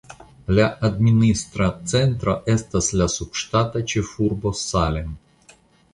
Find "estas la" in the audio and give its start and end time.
2.55-3.09